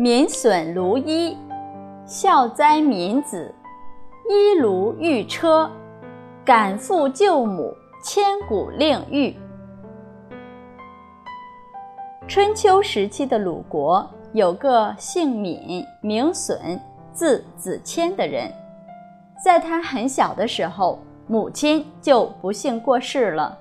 [0.00, 1.36] 民损卢衣，
[2.06, 3.52] 孝哉民子！
[4.30, 5.68] 衣如玉车，
[6.44, 9.36] 赶父救母，千古令誉。
[12.28, 16.80] 春秋时期的鲁国有个姓闵、名损、
[17.12, 18.52] 字子骞的人，
[19.44, 23.58] 在他很小的时候，母亲就不幸过世了。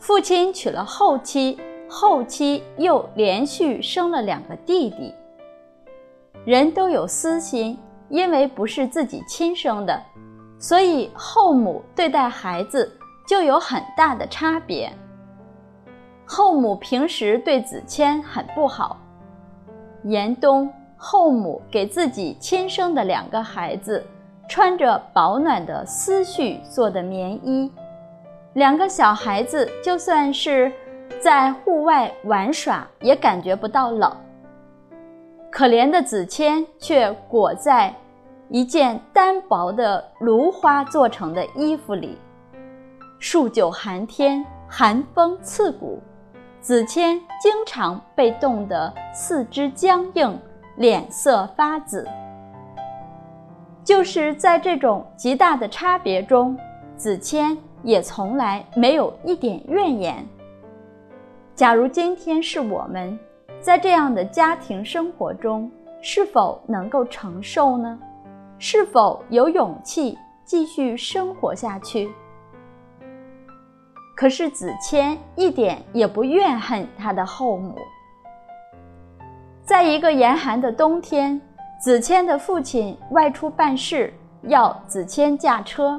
[0.00, 1.56] 父亲娶了后妻。
[1.88, 5.14] 后期又连续生了两个弟弟。
[6.44, 10.00] 人都有私心，因为不是自己亲生的，
[10.58, 12.90] 所以后母对待孩子
[13.26, 14.92] 就有很大的差别。
[16.24, 18.98] 后母平时对子谦很不好。
[20.04, 24.04] 严冬，后母给自己亲生的两个孩子
[24.48, 27.72] 穿着保暖的丝絮做的棉衣，
[28.54, 30.72] 两个小孩子就算是。
[31.20, 34.10] 在户外玩耍也感觉不到冷。
[35.50, 37.94] 可怜的子谦却裹在
[38.48, 42.18] 一件单薄的芦花做成的衣服里，
[43.18, 46.00] 数九寒天，寒风刺骨，
[46.60, 50.38] 子谦经常被冻得四肢僵硬，
[50.76, 52.06] 脸色发紫。
[53.82, 56.58] 就是在这种极大的差别中，
[56.96, 60.26] 子谦也从来没有一点怨言。
[61.56, 63.18] 假如今天是我们，
[63.60, 65.70] 在这样的家庭生活中，
[66.02, 67.98] 是否能够承受呢？
[68.58, 72.12] 是否有勇气继续生活下去？
[74.14, 77.74] 可是子谦一点也不怨恨他的后母。
[79.64, 81.40] 在一个严寒的冬天，
[81.80, 85.98] 子谦的父亲外出办事，要子谦驾车。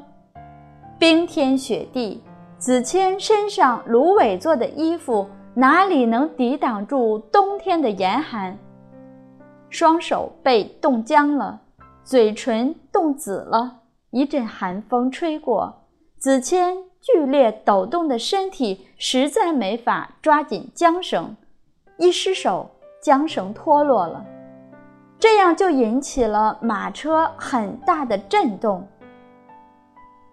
[1.00, 2.24] 冰天雪地，
[2.60, 5.28] 子谦身上芦苇做的衣服。
[5.60, 8.56] 哪里能抵挡住冬天的严寒？
[9.72, 11.60] 双手被冻僵了，
[12.04, 13.80] 嘴唇冻紫了。
[14.12, 15.74] 一阵寒风吹过，
[16.20, 21.36] 子谦剧烈抖动的身体实在没法抓紧缰绳，
[21.98, 22.70] 一失手，
[23.02, 24.24] 缰绳脱落了。
[25.18, 28.88] 这样就引起了马车很大的震动。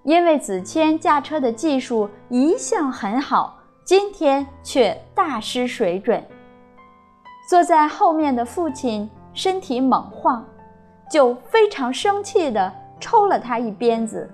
[0.02, 3.58] 因为子谦驾车的技术一向很好。
[3.84, 6.24] 今天却大失水准。
[7.50, 10.42] 坐在后面的父亲身体猛晃，
[11.10, 14.30] 就非常生气地抽了他一鞭子，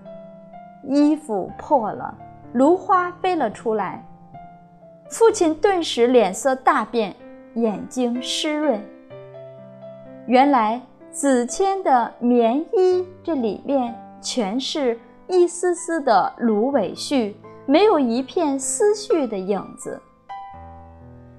[0.85, 2.17] 衣服破了，
[2.53, 4.07] 芦花飞了出来。
[5.09, 7.13] 父亲顿时脸色大变，
[7.55, 8.81] 眼睛湿润。
[10.27, 14.97] 原来子谦的棉衣这里面全是
[15.27, 17.35] 一丝丝的芦苇絮。
[17.71, 20.03] 没有一片思绪的影子。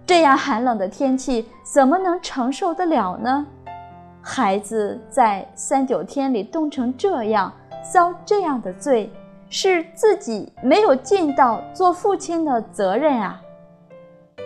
[0.05, 3.45] 这样寒冷的天气怎么能承受得了呢？
[4.21, 7.51] 孩子在三九天里冻成这样，
[7.91, 9.11] 遭这样的罪，
[9.49, 13.41] 是自己没有尽到做父亲的责任啊！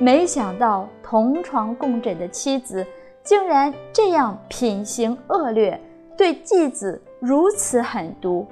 [0.02, 2.84] 没想到同床共枕的妻子
[3.24, 5.80] 竟然这样品行恶劣，
[6.18, 8.48] 对继子如此狠毒。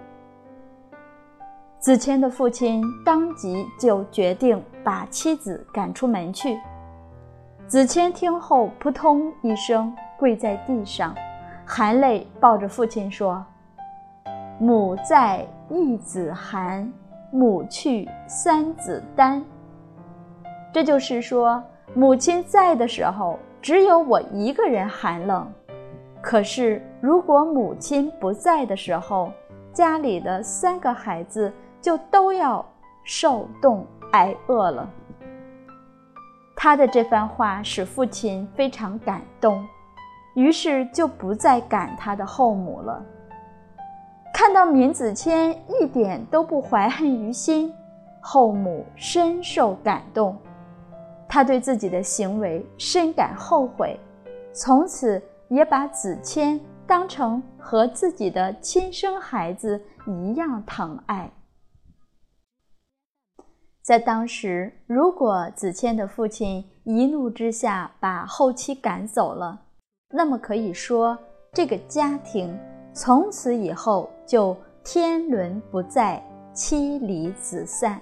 [1.83, 6.57] 子谦的父亲当即就决定把妻子赶出门去。
[7.67, 11.13] 子谦听后，扑通一声跪在地上，
[11.66, 13.45] 含泪抱着父亲说
[14.61, 16.88] ：“母在，一子寒；
[17.33, 19.43] 母去，三子单。”
[20.72, 21.61] 这就是说，
[21.93, 25.43] 母亲在的时候，只有我一个人寒冷；
[26.22, 29.29] 可是如果母亲不在的时候，
[29.73, 31.51] 家里的三个孩子。
[31.83, 32.66] 就都要
[33.03, 34.89] 受冻挨饿了。
[36.55, 39.61] 他的这番话使父亲非常感动，
[40.33, 43.03] 于是就不再赶他的后母了。
[44.33, 47.72] 看到闵子骞一点都不怀恨于心，
[48.22, 50.37] 后母深受感动，
[51.28, 53.99] 他对自己的行为深感后悔，
[54.53, 61.29] 从此也把子骞当成和自己的亲生孩子一样疼爱。
[63.84, 69.59] 在当时，如果子谦的父亲一怒之下把后妻赶走了，
[70.09, 71.18] 那么可以说
[71.52, 72.58] 这个家庭
[72.94, 78.02] 从此以后就天伦不在，妻离子散，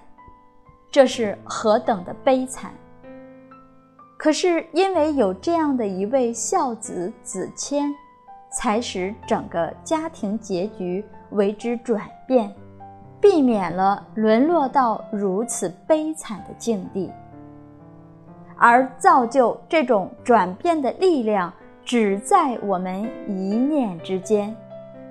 [0.92, 2.72] 这是何等的悲惨！
[4.20, 7.92] 可是因为有这样的一位孝子子谦，
[8.56, 12.54] 才使整个家庭结局为之转变。
[13.22, 17.12] 避免了沦落到如此悲惨的境地，
[18.58, 21.54] 而造就这种转变的力量，
[21.86, 24.56] 只在我们一念之间。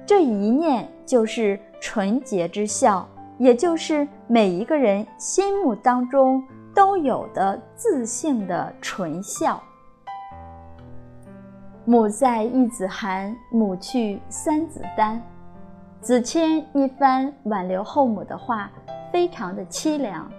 [0.05, 3.09] 这一念就是纯洁之孝，
[3.39, 6.43] 也就是每一个人心目当中
[6.75, 9.63] 都有的自性的纯孝。
[11.85, 15.23] 母在一子寒，母去三子丹。
[16.01, 18.71] 子谦一番挽留后母的话，
[19.13, 20.31] 非常的凄凉，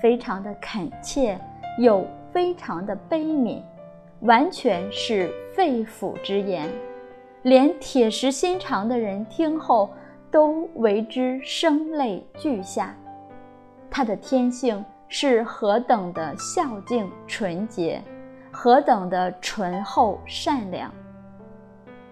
[0.00, 1.36] 非常的恳切，
[1.76, 3.60] 又非常的悲悯，
[4.20, 6.70] 完全是肺腑之言，
[7.42, 9.90] 连铁石心肠的人听后
[10.30, 12.94] 都为之声泪俱下。
[13.90, 18.00] 他的天性是何等的孝敬纯洁！
[18.52, 20.92] 何等的醇厚善良！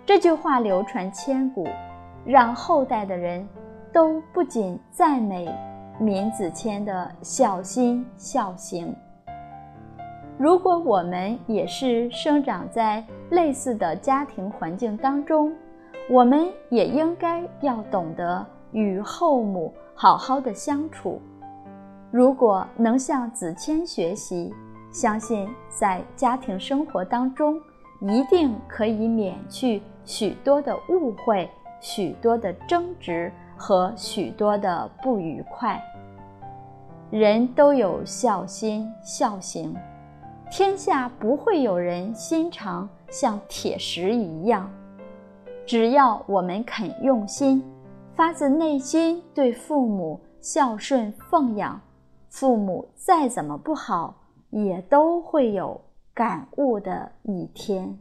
[0.04, 1.68] 这句话流传千古，
[2.26, 3.46] 让后代的人
[3.93, 5.49] 都不仅赞美
[6.00, 8.94] 闵子骞的孝心孝行。
[10.37, 15.52] 如果我们也是生长在类似的家庭环境当中，
[16.11, 21.20] 我们也应该要懂得与后母好好的相处。
[22.11, 24.52] 如果能向子谦学习。
[24.93, 27.61] 相信在家庭生活当中，
[28.00, 31.50] 一定可以免去许多的误会、
[31.88, 35.80] 许多的争执和许多的不愉快。
[37.12, 39.72] 人都有孝心孝行，
[40.50, 44.68] 天下不会有人心肠像铁石一样。
[45.64, 47.62] 只要我们肯用心，
[48.16, 51.80] 发自内心对父母孝顺奉养，
[52.28, 54.16] 父母再怎么不好。
[54.50, 55.78] 也都会有
[56.14, 57.98] 感悟的一天。